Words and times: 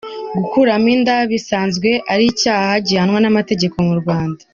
Gukuramo 0.37 0.87
inda 0.95 1.15
bisanzwe 1.31 1.89
ari 2.13 2.23
icyaha 2.31 2.71
gihanwa 2.87 3.17
n’amategeko 3.21 3.75
mu 3.87 3.93
Rwanda. 4.01 4.41